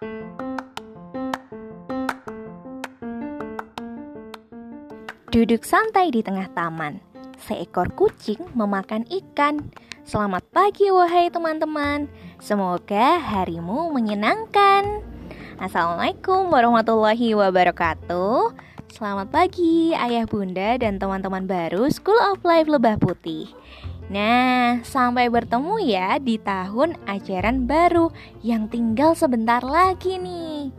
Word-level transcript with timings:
Duduk 0.00 0.16
santai 5.68 6.08
di 6.08 6.24
tengah 6.24 6.48
taman, 6.56 7.04
seekor 7.36 7.92
kucing 7.92 8.40
memakan 8.56 9.04
ikan. 9.12 9.60
Selamat 10.08 10.40
pagi, 10.56 10.88
wahai 10.88 11.28
teman-teman. 11.28 12.08
Semoga 12.40 13.20
harimu 13.20 13.92
menyenangkan. 13.92 15.04
Assalamualaikum 15.60 16.48
warahmatullahi 16.48 17.36
wabarakatuh. 17.36 18.56
Selamat 18.88 19.28
pagi, 19.28 19.92
ayah, 19.92 20.24
bunda, 20.24 20.80
dan 20.80 20.96
teman-teman 20.96 21.44
baru 21.44 21.92
School 21.92 22.16
of 22.24 22.40
Life 22.40 22.72
Lebah 22.72 22.96
Putih. 22.96 23.52
Nah, 24.10 24.82
sampai 24.82 25.30
bertemu 25.30 25.78
ya 25.86 26.18
di 26.18 26.34
tahun 26.34 26.98
ajaran 27.06 27.70
baru 27.70 28.10
yang 28.42 28.66
tinggal 28.66 29.14
sebentar 29.14 29.62
lagi 29.62 30.18
nih. 30.18 30.74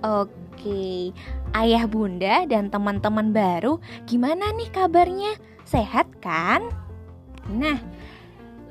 Oke. 0.00 1.12
Ayah 1.52 1.84
bunda 1.84 2.48
dan 2.48 2.72
teman-teman 2.72 3.28
baru 3.28 3.76
gimana 4.08 4.56
nih 4.56 4.72
kabarnya? 4.72 5.36
Sehat 5.68 6.08
kan? 6.24 6.64
Nah, 7.52 7.76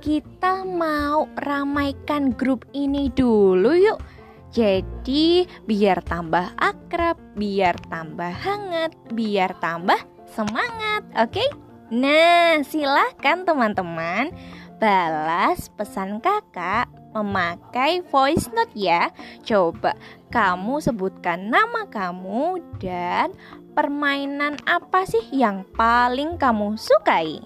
kita 0.01 0.65
mau 0.65 1.29
ramaikan 1.37 2.33
grup 2.33 2.65
ini 2.73 3.13
dulu 3.13 3.77
yuk 3.77 4.01
Jadi 4.49 5.45
biar 5.69 6.01
tambah 6.03 6.57
akrab, 6.57 7.15
biar 7.37 7.77
tambah 7.87 8.33
hangat, 8.33 8.91
biar 9.13 9.55
tambah 9.61 10.01
semangat 10.27 11.05
Oke? 11.15 11.70
Nah, 11.91 12.63
silahkan 12.63 13.43
teman-teman 13.43 14.31
balas 14.79 15.67
pesan 15.75 16.23
kakak 16.23 16.87
memakai 17.11 17.99
voice 18.07 18.47
note 18.55 18.71
ya 18.73 19.11
Coba 19.43 19.99
kamu 20.31 20.79
sebutkan 20.79 21.51
nama 21.51 21.85
kamu 21.91 22.63
dan 22.79 23.35
permainan 23.75 24.55
apa 24.63 25.03
sih 25.03 25.21
yang 25.35 25.67
paling 25.75 26.39
kamu 26.39 26.79
sukai. 26.79 27.43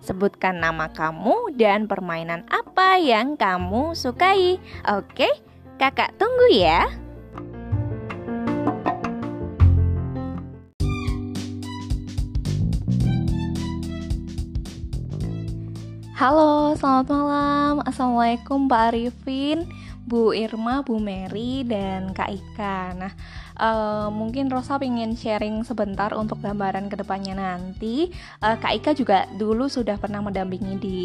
Sebutkan 0.00 0.56
nama 0.56 0.88
kamu 0.88 1.52
dan 1.60 1.84
permainan 1.84 2.48
apa 2.48 2.96
yang 2.96 3.36
kamu 3.36 3.92
sukai. 3.92 4.56
Oke, 4.88 5.28
kakak 5.76 6.16
tunggu 6.16 6.48
ya. 6.48 7.05
Halo, 16.16 16.72
selamat 16.80 17.12
malam. 17.12 17.74
Assalamualaikum 17.84 18.72
Pak 18.72 18.88
Arifin. 18.88 19.68
Bu 20.06 20.30
Irma, 20.30 20.86
Bu 20.86 21.02
Mary, 21.02 21.66
dan 21.66 22.14
Kak 22.14 22.30
Ika. 22.30 22.94
Nah, 22.94 23.12
uh, 23.58 24.06
mungkin 24.14 24.46
Rosa 24.46 24.78
ingin 24.78 25.18
sharing 25.18 25.66
sebentar 25.66 26.14
untuk 26.14 26.38
gambaran 26.38 26.86
ke 26.86 26.94
depannya 26.94 27.34
nanti. 27.34 28.14
Uh, 28.38 28.54
Kak 28.54 28.70
Ika 28.78 28.94
juga 28.94 29.26
dulu 29.34 29.66
sudah 29.66 29.98
pernah 29.98 30.22
mendampingi 30.22 30.74
di 30.78 30.98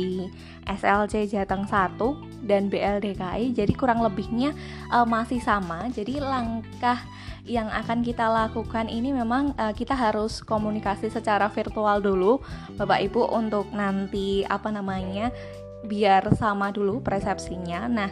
SLC 0.69 1.25
Jateng 1.33 1.65
1 1.65 1.97
dan 2.45 2.69
BLDKI, 2.69 3.57
jadi 3.57 3.73
kurang 3.73 4.05
lebihnya 4.05 4.53
uh, 4.93 5.09
masih 5.09 5.41
sama. 5.41 5.89
Jadi 5.89 6.21
langkah 6.21 7.01
yang 7.49 7.73
akan 7.73 8.05
kita 8.05 8.29
lakukan 8.29 8.85
ini 8.85 9.17
memang 9.17 9.57
uh, 9.57 9.73
kita 9.73 9.97
harus 9.97 10.45
komunikasi 10.45 11.09
secara 11.09 11.49
virtual 11.49 11.97
dulu, 12.05 12.37
Bapak 12.77 13.01
Ibu, 13.09 13.33
untuk 13.33 13.73
nanti 13.73 14.45
apa 14.45 14.69
namanya 14.69 15.33
biar 15.81 16.37
sama 16.37 16.69
dulu 16.69 17.01
persepsinya. 17.01 17.89
Nah, 17.89 18.09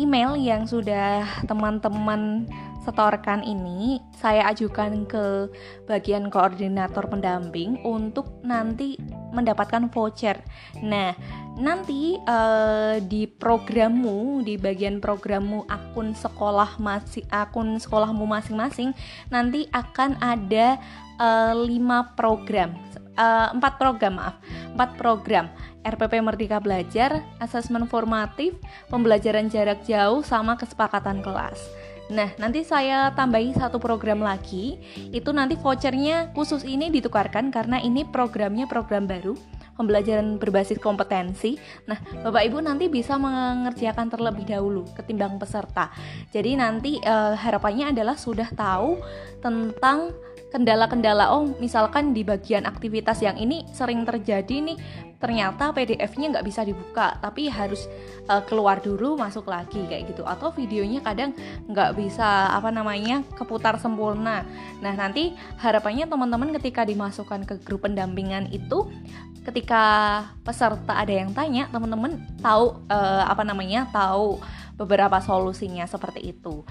email 0.00 0.32
yang 0.40 0.64
sudah 0.64 1.28
teman-teman 1.44 2.48
setorkan 2.80 3.44
ini 3.44 4.00
saya 4.16 4.48
ajukan 4.48 5.04
ke 5.04 5.52
bagian 5.84 6.32
koordinator 6.32 7.04
pendamping 7.04 7.76
untuk 7.84 8.40
nanti 8.40 8.96
mendapatkan 9.36 9.92
voucher. 9.92 10.40
Nah, 10.80 11.12
nanti 11.60 12.16
uh, 12.24 12.96
di 13.04 13.28
programmu 13.28 14.40
di 14.40 14.56
bagian 14.56 14.98
programmu 14.98 15.68
akun 15.68 16.16
sekolah 16.16 16.80
masih 16.80 17.22
akun 17.28 17.76
sekolahmu 17.76 18.24
masing-masing 18.24 18.96
nanti 19.28 19.68
akan 19.76 20.16
ada 20.24 20.80
uh, 21.20 21.54
program 22.16 22.74
uh, 23.20 23.72
program 23.76 24.16
maaf 24.16 24.40
empat 24.72 24.96
program 24.96 25.52
RPP 25.80 26.20
Merdeka 26.20 26.60
Belajar, 26.60 27.24
asesmen 27.40 27.88
formatif, 27.88 28.52
pembelajaran 28.92 29.48
jarak 29.48 29.80
jauh, 29.88 30.20
sama 30.20 30.56
kesepakatan 30.60 31.24
kelas. 31.24 31.56
Nah, 32.12 32.28
nanti 32.36 32.66
saya 32.66 33.14
tambahi 33.14 33.54
satu 33.54 33.78
program 33.78 34.20
lagi, 34.20 34.76
itu 35.14 35.30
nanti 35.30 35.54
vouchernya 35.56 36.34
khusus 36.34 36.66
ini 36.66 36.90
ditukarkan 36.90 37.54
karena 37.54 37.78
ini 37.80 38.02
programnya 38.02 38.66
program 38.66 39.06
baru, 39.06 39.38
pembelajaran 39.78 40.36
berbasis 40.36 40.76
kompetensi. 40.82 41.56
Nah, 41.88 41.96
Bapak 42.26 42.44
Ibu 42.50 42.60
nanti 42.60 42.90
bisa 42.90 43.14
mengerjakan 43.16 44.10
terlebih 44.10 44.44
dahulu 44.44 44.84
ketimbang 44.98 45.38
peserta. 45.38 45.88
Jadi 46.34 46.58
nanti 46.58 47.00
eh, 47.00 47.34
harapannya 47.38 47.94
adalah 47.94 48.18
sudah 48.18 48.52
tahu 48.52 49.00
tentang 49.40 50.12
kendala-kendala 50.50 51.30
oh 51.30 51.46
misalkan 51.62 52.10
di 52.10 52.26
bagian 52.26 52.66
aktivitas 52.66 53.22
yang 53.22 53.38
ini 53.38 53.64
sering 53.70 54.02
terjadi 54.02 54.60
nih 54.60 54.78
ternyata 55.20 55.76
PDF-nya 55.76 56.32
nggak 56.32 56.46
bisa 56.48 56.64
dibuka 56.64 57.20
tapi 57.20 57.46
harus 57.52 57.86
uh, 58.26 58.40
keluar 58.42 58.80
dulu 58.80 59.20
masuk 59.20 59.52
lagi 59.52 59.84
kayak 59.84 60.10
gitu. 60.10 60.24
Atau 60.24 60.50
videonya 60.56 61.04
kadang 61.04 61.36
nggak 61.68 61.92
bisa 61.94 62.50
apa 62.56 62.72
namanya 62.72 63.20
keputar 63.36 63.76
sempurna. 63.76 64.48
Nah 64.80 64.92
nanti 64.96 65.36
harapannya 65.60 66.08
teman-teman 66.08 66.56
ketika 66.56 66.88
dimasukkan 66.88 67.44
ke 67.44 67.54
grup 67.60 67.84
pendampingan 67.84 68.48
itu 68.48 68.88
ketika 69.44 69.84
peserta 70.44 70.96
ada 70.96 71.12
yang 71.12 71.32
tanya 71.36 71.68
teman-teman 71.68 72.20
tahu 72.40 72.80
uh, 72.88 73.24
apa 73.28 73.44
namanya 73.44 73.88
tahu 73.92 74.40
beberapa 74.76 75.20
solusinya 75.20 75.84
seperti 75.84 76.32
itu 76.32 76.64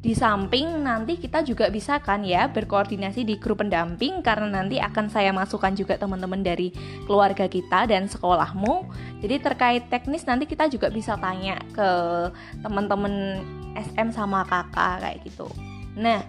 di 0.00 0.16
samping 0.16 0.80
nanti 0.80 1.20
kita 1.20 1.44
juga 1.44 1.68
bisa 1.68 2.00
kan 2.00 2.24
ya 2.24 2.48
berkoordinasi 2.48 3.20
di 3.20 3.36
grup 3.36 3.60
pendamping 3.60 4.24
karena 4.24 4.48
nanti 4.48 4.80
akan 4.80 5.12
saya 5.12 5.28
masukkan 5.28 5.76
juga 5.76 6.00
teman-teman 6.00 6.40
dari 6.40 6.72
keluarga 7.04 7.44
kita 7.44 7.84
dan 7.84 8.08
sekolahmu. 8.08 8.88
Jadi 9.20 9.36
terkait 9.44 9.84
teknis 9.92 10.24
nanti 10.24 10.48
kita 10.48 10.72
juga 10.72 10.88
bisa 10.88 11.20
tanya 11.20 11.60
ke 11.76 11.90
teman-teman 12.64 13.44
SM 13.76 14.08
sama 14.16 14.40
kakak 14.48 15.04
kayak 15.04 15.18
gitu. 15.28 15.52
Nah, 16.00 16.24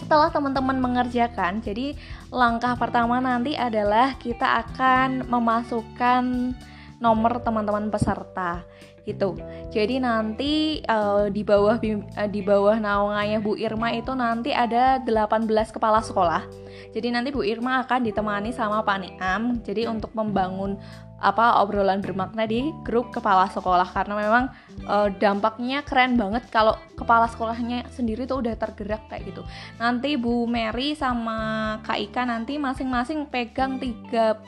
setelah 0.00 0.32
teman-teman 0.32 0.80
mengerjakan, 0.80 1.60
jadi 1.60 1.92
langkah 2.32 2.80
pertama 2.80 3.20
nanti 3.20 3.60
adalah 3.60 4.16
kita 4.16 4.64
akan 4.64 5.28
memasukkan 5.28 6.56
nomor 7.00 7.44
teman-teman 7.44 7.92
peserta 7.92 8.64
gitu. 9.10 9.34
Jadi 9.70 9.98
nanti 10.02 10.82
uh, 10.86 11.26
di 11.30 11.42
bawah 11.42 11.78
uh, 11.78 12.28
di 12.30 12.40
bawah 12.42 12.78
naungannya 12.78 13.38
Bu 13.42 13.58
Irma 13.58 13.90
itu 13.94 14.14
nanti 14.14 14.54
ada 14.54 15.02
18 15.02 15.46
kepala 15.74 16.02
sekolah. 16.02 16.46
Jadi 16.94 17.08
nanti 17.10 17.34
Bu 17.34 17.42
Irma 17.42 17.82
akan 17.82 18.06
ditemani 18.06 18.50
sama 18.54 18.82
Pak 18.86 18.98
Niam. 19.02 19.58
Jadi 19.62 19.86
untuk 19.90 20.10
membangun 20.14 20.78
apa 21.20 21.60
obrolan 21.60 22.00
bermakna 22.00 22.48
di 22.48 22.72
grup 22.80 23.12
kepala 23.12 23.44
sekolah 23.52 23.84
karena 23.92 24.16
memang 24.16 24.44
uh, 24.88 25.12
dampaknya 25.20 25.84
keren 25.84 26.16
banget 26.16 26.48
kalau 26.48 26.80
kepala 26.96 27.28
sekolahnya 27.28 27.84
sendiri 27.92 28.24
tuh 28.24 28.40
udah 28.40 28.56
tergerak 28.56 29.04
kayak 29.12 29.28
gitu. 29.28 29.44
Nanti 29.76 30.16
Bu 30.16 30.48
Mary 30.48 30.96
sama 30.96 31.76
Kak 31.84 32.00
Ika 32.00 32.24
nanti 32.24 32.56
masing-masing 32.56 33.28
pegang 33.28 33.76
30 33.76 34.40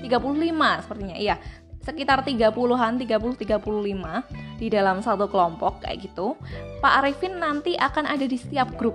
35 0.00 0.84
sepertinya. 0.84 1.16
Iya, 1.16 1.36
sekitar 1.82 2.22
30-an, 2.22 2.98
30 3.02 3.10
35 3.42 4.58
di 4.58 4.66
dalam 4.70 5.02
satu 5.02 5.26
kelompok 5.26 5.82
kayak 5.82 6.06
gitu. 6.06 6.38
Pak 6.78 7.02
Arifin 7.02 7.42
nanti 7.42 7.74
akan 7.74 8.06
ada 8.06 8.24
di 8.24 8.38
setiap 8.38 8.70
grup. 8.78 8.94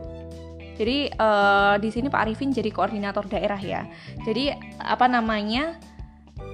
Jadi 0.78 1.12
uh, 1.18 1.76
di 1.82 1.90
sini 1.90 2.08
Pak 2.08 2.22
Arifin 2.24 2.54
jadi 2.54 2.70
koordinator 2.72 3.28
daerah 3.28 3.60
ya. 3.60 3.84
Jadi 4.24 4.56
apa 4.80 5.06
namanya? 5.06 5.78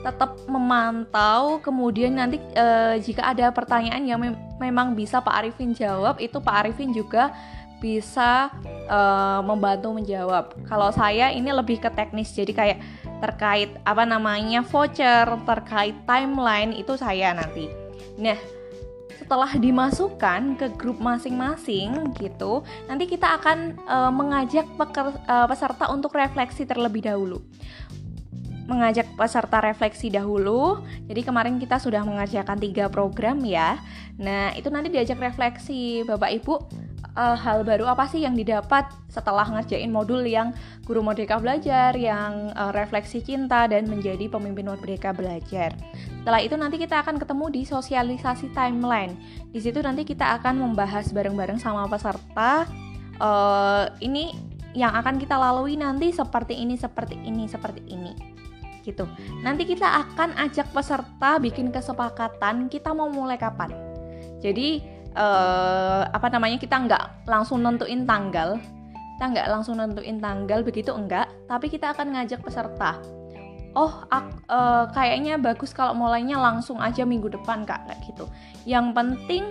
tetap 0.04 0.36
memantau 0.52 1.64
kemudian 1.64 2.12
nanti 2.12 2.36
uh, 2.60 3.00
jika 3.00 3.24
ada 3.32 3.48
pertanyaan 3.56 4.04
yang 4.04 4.20
mem 4.20 4.36
memang 4.60 4.92
bisa 4.92 5.24
Pak 5.24 5.32
Arifin 5.32 5.72
jawab 5.72 6.20
itu 6.20 6.44
Pak 6.44 6.56
Arifin 6.60 6.92
juga 6.92 7.32
bisa 7.80 8.48
uh, 8.88 9.44
membantu 9.44 9.92
menjawab. 9.92 10.56
Kalau 10.68 10.88
saya 10.96 11.32
ini 11.36 11.52
lebih 11.52 11.84
ke 11.84 11.92
teknis 11.92 12.32
jadi 12.32 12.52
kayak 12.56 12.78
terkait 13.24 13.72
apa 13.88 14.04
namanya 14.04 14.60
voucher, 14.68 15.24
terkait 15.48 15.96
timeline 16.04 16.76
itu 16.76 17.00
saya 17.00 17.32
nanti. 17.32 17.72
Nah, 18.20 18.36
setelah 19.16 19.56
dimasukkan 19.56 20.60
ke 20.60 20.68
grup 20.76 21.00
masing-masing 21.00 22.12
gitu, 22.20 22.68
nanti 22.92 23.08
kita 23.08 23.40
akan 23.40 23.80
e, 23.80 23.98
mengajak 24.12 24.68
peker, 24.76 25.16
e, 25.16 25.36
peserta 25.48 25.88
untuk 25.88 26.12
refleksi 26.20 26.68
terlebih 26.68 27.08
dahulu. 27.08 27.40
mengajak 28.64 29.04
peserta 29.20 29.60
refleksi 29.60 30.08
dahulu. 30.08 30.80
Jadi 31.12 31.20
kemarin 31.20 31.60
kita 31.60 31.84
sudah 31.84 32.00
mengerjakan 32.08 32.56
tiga 32.56 32.88
program 32.88 33.44
ya. 33.44 33.76
Nah 34.16 34.56
itu 34.56 34.72
nanti 34.72 34.88
diajak 34.88 35.20
refleksi 35.20 36.08
Bapak 36.08 36.32
Ibu 36.32 36.56
uh, 37.18 37.38
hal 37.38 37.62
baru 37.66 37.90
apa 37.90 38.06
sih 38.10 38.26
yang 38.26 38.34
didapat 38.38 38.90
setelah 39.10 39.46
ngerjain 39.46 39.90
modul 39.90 40.22
yang 40.26 40.54
guru 40.86 41.06
merdeka 41.06 41.38
belajar, 41.38 41.94
yang 41.98 42.54
uh, 42.58 42.74
refleksi 42.74 43.22
cinta 43.22 43.66
dan 43.70 43.88
menjadi 43.90 44.30
pemimpin 44.30 44.70
merdeka 44.70 45.14
belajar. 45.14 45.74
Setelah 46.22 46.42
itu 46.42 46.56
nanti 46.58 46.78
kita 46.82 47.02
akan 47.04 47.20
ketemu 47.22 47.46
di 47.54 47.62
sosialisasi 47.68 48.52
timeline. 48.56 49.14
Di 49.54 49.60
situ 49.62 49.80
nanti 49.82 50.04
kita 50.08 50.40
akan 50.42 50.60
membahas 50.60 51.12
bareng-bareng 51.14 51.60
sama 51.62 51.86
peserta 51.86 52.66
uh, 53.22 53.86
ini 54.02 54.34
yang 54.74 54.94
akan 54.98 55.22
kita 55.22 55.38
lalui 55.38 55.78
nanti 55.78 56.10
seperti 56.10 56.58
ini, 56.58 56.74
seperti 56.74 57.16
ini, 57.22 57.46
seperti 57.46 57.82
ini 57.90 58.14
gitu. 58.84 59.08
Nanti 59.42 59.64
kita 59.64 59.88
akan 59.88 60.36
ajak 60.36 60.76
peserta 60.76 61.40
bikin 61.40 61.72
kesepakatan 61.72 62.68
kita 62.68 62.92
mau 62.92 63.08
mulai 63.08 63.40
kapan. 63.40 63.72
Jadi 64.44 64.84
uh, 65.16 66.10
apa 66.10 66.28
namanya 66.30 66.58
kita 66.60 66.76
nggak 66.76 67.30
langsung 67.30 67.62
nentuin 67.62 68.06
tanggal, 68.06 68.60
kita 69.18 69.26
nggak 69.30 69.48
langsung 69.50 69.78
nentuin 69.80 70.18
tanggal 70.20 70.66
begitu 70.66 70.92
enggak, 70.94 71.30
tapi 71.48 71.70
kita 71.70 71.94
akan 71.94 72.18
ngajak 72.18 72.42
peserta. 72.42 73.00
Oh, 73.74 74.06
ak, 74.14 74.46
uh, 74.54 74.86
kayaknya 74.94 75.42
bagus 75.42 75.74
kalau 75.74 75.98
mulainya 75.98 76.38
langsung 76.38 76.78
aja 76.78 77.02
minggu 77.10 77.34
depan 77.34 77.66
kak 77.66 77.90
kayak 77.90 78.06
gitu. 78.06 78.30
Yang 78.70 78.94
penting 78.94 79.44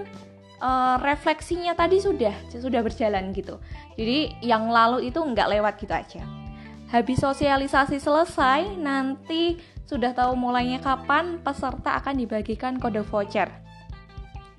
uh, 0.63 0.97
refleksinya 1.03 1.75
tadi 1.75 1.99
sudah 1.99 2.31
sudah 2.55 2.87
berjalan 2.87 3.35
gitu. 3.35 3.59
Jadi 3.99 4.39
yang 4.47 4.71
lalu 4.71 5.11
itu 5.11 5.19
nggak 5.19 5.59
lewat 5.59 5.75
gitu 5.83 5.91
aja. 5.91 6.23
Habis 6.93 7.25
sosialisasi 7.25 7.99
selesai, 7.99 8.79
nanti 8.79 9.57
sudah 9.89 10.13
tahu 10.13 10.37
mulainya 10.37 10.79
kapan, 10.79 11.41
peserta 11.41 11.99
akan 11.99 12.21
dibagikan 12.21 12.77
kode 12.77 13.01
voucher. 13.03 13.62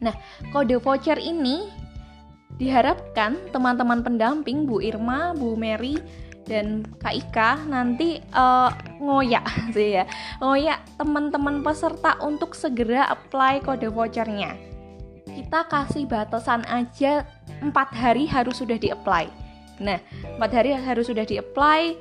Nah, 0.03 0.15
kode 0.51 0.77
voucher 0.83 1.15
ini 1.17 1.71
diharapkan 2.59 3.39
teman-teman 3.49 4.03
pendamping 4.03 4.69
Bu 4.69 4.83
Irma, 4.83 5.33
Bu 5.33 5.55
Mary, 5.57 5.97
dan 6.43 6.83
Kak 6.99 7.15
Ika 7.15 7.63
nanti 7.71 8.19
uh, 8.35 8.69
ngoyak 8.99 9.47
sih 9.75 9.95
ya 9.97 10.05
ngoyak 10.43 10.83
teman-teman 10.99 11.63
peserta 11.63 12.19
untuk 12.19 12.51
segera 12.51 13.07
apply 13.07 13.63
kode 13.63 13.87
vouchernya 13.87 14.59
kita 15.23 15.65
kasih 15.71 16.03
batasan 16.03 16.67
aja 16.67 17.23
empat 17.63 17.95
hari 17.95 18.27
harus 18.27 18.59
sudah 18.59 18.75
di 18.75 18.91
apply 18.91 19.31
Nah, 19.81 19.97
empat 20.37 20.51
hari 20.53 20.75
harus 20.75 21.09
sudah 21.09 21.25
di-apply. 21.25 21.97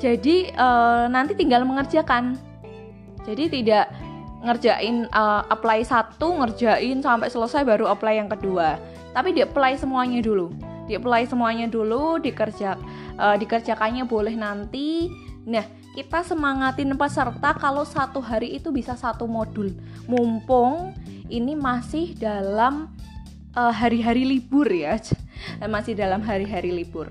Jadi 0.00 0.50
uh, 0.56 1.06
nanti 1.06 1.36
tinggal 1.36 1.62
mengerjakan. 1.62 2.34
Jadi 3.22 3.60
tidak 3.60 3.92
ngerjain 4.40 5.04
uh, 5.12 5.44
apply 5.52 5.84
satu, 5.84 6.32
ngerjain 6.40 7.04
sampai 7.04 7.28
selesai 7.28 7.62
baru 7.64 7.92
apply 7.92 8.24
yang 8.24 8.30
kedua. 8.32 8.80
Tapi 9.12 9.36
di-apply 9.36 9.76
semuanya 9.76 10.24
dulu. 10.24 10.52
Di-apply 10.88 11.28
semuanya 11.28 11.68
dulu, 11.68 12.18
dikerja 12.18 12.74
uh, 13.20 13.36
dikerjakannya 13.36 14.08
boleh 14.08 14.34
nanti. 14.34 15.12
Nah, 15.44 15.64
kita 15.92 16.24
semangatin 16.24 16.96
peserta 16.96 17.52
kalau 17.58 17.84
satu 17.84 18.18
hari 18.24 18.56
itu 18.56 18.72
bisa 18.72 18.96
satu 18.96 19.28
modul. 19.28 19.76
Mumpung 20.08 20.96
ini 21.28 21.54
masih 21.54 22.16
dalam 22.16 22.90
hari-hari 23.54 24.22
uh, 24.24 24.30
libur 24.30 24.70
ya 24.70 24.94
masih 25.74 25.98
dalam 25.98 26.22
hari-hari 26.24 26.70
libur. 26.72 27.10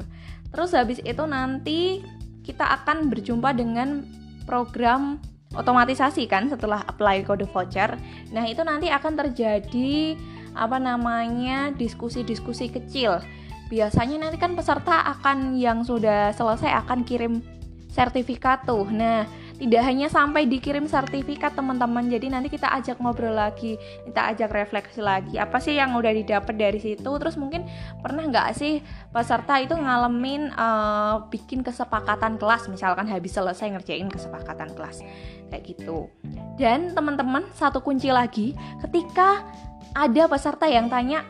Terus 0.50 0.74
habis 0.74 0.98
itu 1.06 1.24
nanti 1.30 2.02
kita 2.42 2.66
akan 2.82 3.14
berjumpa 3.14 3.54
dengan 3.54 4.02
program 4.50 5.22
otomatisasi 5.58 6.30
kan 6.30 6.46
setelah 6.50 6.86
apply 6.86 7.26
kode 7.26 7.50
voucher. 7.50 7.98
Nah, 8.30 8.46
itu 8.46 8.62
nanti 8.62 8.94
akan 8.94 9.18
terjadi 9.18 10.14
apa 10.54 10.78
namanya 10.78 11.74
diskusi-diskusi 11.74 12.70
kecil. 12.70 13.22
Biasanya 13.70 14.30
nanti 14.30 14.38
kan 14.42 14.58
peserta 14.58 15.06
akan 15.18 15.58
yang 15.58 15.86
sudah 15.86 16.34
selesai 16.34 16.74
akan 16.86 17.06
kirim 17.06 17.42
sertifikat 17.90 18.66
tuh. 18.66 18.86
Nah, 18.90 19.26
tidak 19.60 19.84
hanya 19.84 20.08
sampai 20.08 20.48
dikirim 20.48 20.88
sertifikat 20.88 21.52
teman-teman. 21.52 22.08
Jadi 22.08 22.32
nanti 22.32 22.48
kita 22.48 22.72
ajak 22.80 23.04
ngobrol 23.04 23.36
lagi 23.36 23.76
kita 24.08 24.32
ajak 24.32 24.50
refleksi 24.56 25.04
lagi. 25.04 25.36
Apa 25.36 25.60
sih 25.60 25.76
yang 25.76 25.92
udah 26.00 26.16
didapat 26.16 26.56
dari 26.56 26.80
situ? 26.80 27.12
Terus 27.20 27.36
mungkin 27.36 27.68
pernah 28.00 28.24
nggak 28.24 28.56
sih 28.56 28.80
peserta 29.12 29.60
itu 29.60 29.76
ngalamin 29.76 30.56
uh, 30.56 31.28
bikin 31.28 31.60
kesepakatan 31.60 32.40
kelas? 32.40 32.72
Misalkan 32.72 33.12
habis 33.12 33.36
selesai 33.36 33.68
ngerjain 33.76 34.08
kesepakatan 34.08 34.72
kelas. 34.72 35.04
Kayak 35.52 35.76
gitu. 35.76 36.08
Dan 36.56 36.96
teman-teman 36.96 37.44
satu 37.52 37.84
kunci 37.84 38.16
lagi 38.16 38.56
ketika 38.88 39.44
ada 39.92 40.24
peserta 40.32 40.72
yang 40.72 40.88
tanya 40.88 41.28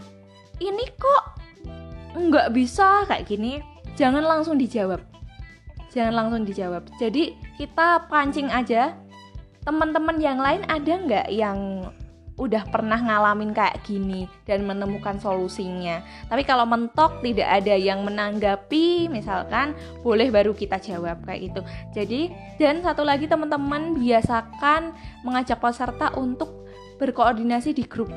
ini 0.62 0.86
kok 1.02 1.24
nggak 2.14 2.54
bisa? 2.54 3.10
Kayak 3.10 3.26
gini 3.26 3.66
jangan 3.98 4.22
langsung 4.22 4.62
dijawab. 4.62 5.02
Jangan 5.90 6.14
langsung 6.14 6.46
dijawab. 6.46 6.86
Jadi 7.02 7.49
kita 7.60 8.08
pancing 8.08 8.48
aja 8.48 8.96
teman-teman 9.68 10.16
yang 10.24 10.40
lain 10.40 10.64
ada 10.72 10.94
nggak 10.96 11.28
yang 11.28 11.84
udah 12.40 12.64
pernah 12.72 12.96
ngalamin 12.96 13.52
kayak 13.52 13.84
gini 13.84 14.24
dan 14.48 14.64
menemukan 14.64 15.20
solusinya. 15.20 16.00
Tapi 16.32 16.48
kalau 16.48 16.64
mentok 16.64 17.20
tidak 17.20 17.52
ada 17.52 17.76
yang 17.76 18.08
menanggapi, 18.08 19.12
misalkan 19.12 19.76
boleh 20.00 20.32
baru 20.32 20.56
kita 20.56 20.80
jawab 20.80 21.20
kayak 21.28 21.52
gitu. 21.52 21.62
Jadi 21.92 22.22
dan 22.56 22.80
satu 22.80 23.04
lagi 23.04 23.28
teman-teman 23.28 24.00
biasakan 24.00 24.96
mengajak 25.28 25.60
peserta 25.60 26.16
untuk 26.16 26.64
berkoordinasi 26.96 27.76
di 27.76 27.84
grup. 27.84 28.08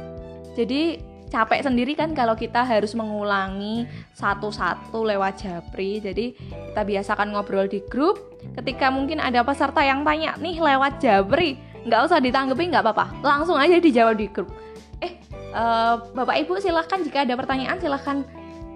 Jadi 0.55 1.12
capek 1.33 1.65
sendiri 1.65 1.97
kan 1.97 2.13
kalau 2.13 2.37
kita 2.37 2.61
harus 2.61 2.93
mengulangi 2.93 3.89
satu-satu 4.13 5.01
lewat 5.01 5.41
japri. 5.41 5.97
Jadi 6.05 6.37
kita 6.37 6.85
biasakan 6.85 7.33
ngobrol 7.33 7.65
di 7.65 7.81
grup. 7.89 8.21
Ketika 8.53 8.93
mungkin 8.93 9.17
ada 9.17 9.41
peserta 9.41 9.81
yang 9.81 10.05
tanya 10.05 10.37
nih 10.37 10.61
lewat 10.61 11.01
japri 11.01 11.57
nggak 11.89 12.01
usah 12.05 12.21
ditanggapi 12.21 12.69
nggak 12.69 12.85
apa-apa. 12.85 13.25
Langsung 13.25 13.57
aja 13.57 13.81
dijawab 13.81 14.21
di 14.21 14.29
grup. 14.29 14.53
Eh 15.01 15.17
uh, 15.57 16.05
bapak 16.13 16.45
ibu 16.45 16.61
silahkan 16.61 17.01
jika 17.01 17.25
ada 17.25 17.33
pertanyaan 17.33 17.81
silahkan 17.81 18.29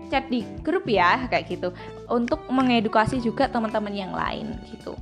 chat 0.09 0.25
di 0.32 0.41
grup 0.64 0.88
ya 0.88 1.29
kayak 1.29 1.52
gitu. 1.52 1.76
Untuk 2.09 2.41
mengedukasi 2.49 3.20
juga 3.20 3.52
teman-teman 3.52 3.93
yang 3.93 4.17
lain 4.17 4.56
gitu. 4.73 4.97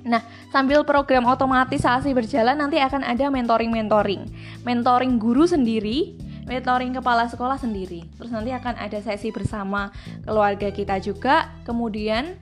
Nah, 0.00 0.24
sambil 0.48 0.80
program 0.80 1.28
otomatisasi 1.28 2.16
berjalan 2.16 2.56
nanti 2.56 2.80
akan 2.80 3.04
ada 3.04 3.28
mentoring-mentoring. 3.28 4.32
Mentoring 4.64 5.20
guru 5.20 5.44
sendiri 5.44 6.16
mentoring 6.50 6.90
kepala 6.98 7.30
sekolah 7.30 7.54
sendiri. 7.54 8.02
Terus 8.18 8.34
nanti 8.34 8.50
akan 8.50 8.74
ada 8.74 8.98
sesi 8.98 9.30
bersama 9.30 9.94
keluarga 10.26 10.74
kita 10.74 10.98
juga. 10.98 11.54
Kemudian 11.62 12.34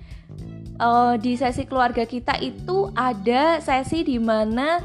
uh, 0.81 1.21
di 1.21 1.37
sesi 1.37 1.69
keluarga 1.69 2.09
kita 2.09 2.41
itu 2.41 2.89
ada 2.97 3.61
sesi 3.61 4.01
di 4.01 4.17
mana 4.17 4.81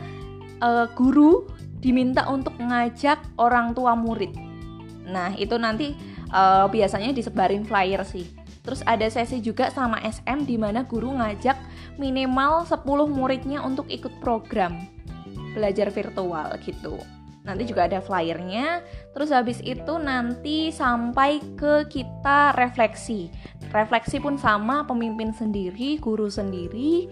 uh, 0.59 0.91
guru 0.91 1.47
diminta 1.79 2.27
untuk 2.27 2.59
mengajak 2.59 3.23
orang 3.39 3.71
tua 3.71 3.95
murid. 3.95 4.35
Nah, 5.07 5.31
itu 5.39 5.55
nanti 5.55 5.95
uh, 6.35 6.67
biasanya 6.67 7.15
disebarin 7.15 7.63
flyer 7.63 8.03
sih. 8.03 8.27
Terus 8.63 8.83
ada 8.83 9.07
sesi 9.07 9.39
juga 9.39 9.71
sama 9.71 9.99
SM 10.03 10.47
di 10.47 10.55
mana 10.55 10.83
guru 10.83 11.15
ngajak 11.15 11.55
minimal 11.99 12.63
10 12.63 12.83
muridnya 13.11 13.59
untuk 13.63 13.87
ikut 13.91 14.19
program 14.23 14.79
belajar 15.53 15.91
virtual 15.93 16.55
gitu 16.63 16.97
nanti 17.43 17.67
juga 17.67 17.91
ada 17.91 17.99
flyernya 17.99 18.81
terus 19.11 19.29
habis 19.35 19.59
itu 19.59 19.93
nanti 19.99 20.71
sampai 20.71 21.43
ke 21.59 21.87
kita 21.91 22.55
refleksi 22.55 23.27
refleksi 23.75 24.23
pun 24.23 24.39
sama 24.39 24.87
pemimpin 24.87 25.35
sendiri 25.35 25.99
guru 25.99 26.31
sendiri 26.31 27.11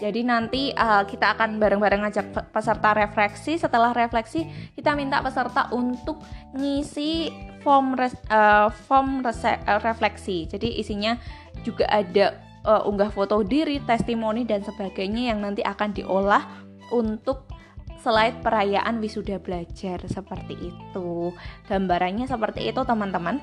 jadi 0.00 0.24
nanti 0.24 0.72
uh, 0.72 1.04
kita 1.04 1.36
akan 1.36 1.60
bareng-bareng 1.60 2.08
ngajak 2.08 2.32
peserta 2.56 2.96
refleksi. 2.96 3.60
Setelah 3.60 3.92
refleksi, 3.92 4.48
kita 4.72 4.96
minta 4.96 5.20
peserta 5.20 5.68
untuk 5.76 6.24
ngisi 6.56 7.28
form 7.60 7.92
res, 8.00 8.16
uh, 8.32 8.72
form 8.88 9.20
rese, 9.20 9.60
uh, 9.68 9.76
refleksi. 9.84 10.48
Jadi 10.48 10.80
isinya 10.80 11.20
juga 11.68 11.84
ada 11.92 12.40
uh, 12.64 12.88
unggah 12.88 13.12
foto 13.12 13.44
diri, 13.44 13.76
testimoni 13.84 14.48
dan 14.48 14.64
sebagainya 14.64 15.36
yang 15.36 15.44
nanti 15.44 15.60
akan 15.60 15.92
diolah 15.92 16.48
untuk 16.96 17.59
slide 18.00 18.40
perayaan 18.40 18.98
wisuda 18.98 19.38
belajar 19.40 20.00
seperti 20.08 20.56
itu. 20.56 21.32
Gambarannya 21.68 22.24
seperti 22.26 22.72
itu 22.72 22.80
teman-teman. 22.84 23.40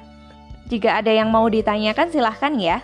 Jika 0.68 1.00
ada 1.00 1.14
yang 1.14 1.32
mau 1.32 1.48
ditanyakan 1.48 2.12
silahkan 2.12 2.54
ya. 2.60 2.84